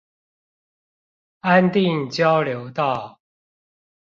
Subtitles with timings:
[1.41, 3.19] 安定交流道